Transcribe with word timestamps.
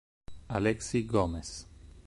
Alexi 0.55 1.05
Gómez 1.05 1.49